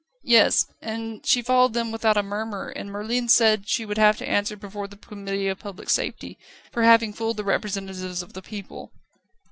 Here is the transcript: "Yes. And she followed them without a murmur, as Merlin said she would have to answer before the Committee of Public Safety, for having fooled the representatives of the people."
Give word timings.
"Yes. 0.23 0.65
And 0.81 1.23
she 1.27 1.43
followed 1.43 1.73
them 1.73 1.91
without 1.91 2.17
a 2.17 2.23
murmur, 2.23 2.73
as 2.75 2.85
Merlin 2.87 3.29
said 3.29 3.69
she 3.69 3.85
would 3.85 3.99
have 3.99 4.17
to 4.17 4.27
answer 4.27 4.55
before 4.57 4.87
the 4.87 4.97
Committee 4.97 5.47
of 5.47 5.59
Public 5.59 5.91
Safety, 5.91 6.39
for 6.71 6.81
having 6.81 7.13
fooled 7.13 7.37
the 7.37 7.43
representatives 7.43 8.23
of 8.23 8.33
the 8.33 8.41
people." 8.41 8.91